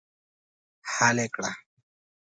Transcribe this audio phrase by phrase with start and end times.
[0.93, 1.51] حل یې کړه.